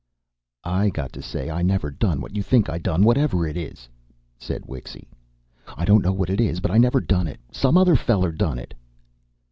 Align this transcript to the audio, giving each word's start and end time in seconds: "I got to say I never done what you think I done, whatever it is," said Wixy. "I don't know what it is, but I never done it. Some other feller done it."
"I 0.65 0.89
got 0.89 1.13
to 1.13 1.21
say 1.21 1.51
I 1.51 1.61
never 1.61 1.91
done 1.91 2.21
what 2.21 2.35
you 2.35 2.41
think 2.41 2.71
I 2.71 2.79
done, 2.79 3.03
whatever 3.03 3.45
it 3.45 3.55
is," 3.55 3.87
said 4.39 4.65
Wixy. 4.65 5.07
"I 5.77 5.85
don't 5.85 6.03
know 6.03 6.11
what 6.11 6.31
it 6.31 6.41
is, 6.41 6.59
but 6.59 6.71
I 6.71 6.79
never 6.79 7.01
done 7.01 7.27
it. 7.27 7.39
Some 7.51 7.77
other 7.77 7.95
feller 7.95 8.31
done 8.31 8.57
it." 8.57 8.73